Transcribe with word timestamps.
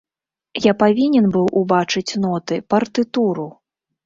Я 0.63 0.71
павінен 0.83 1.27
быў 1.35 1.45
убачыць 1.61 2.19
ноты, 2.25 2.59
партытуру! 2.77 3.47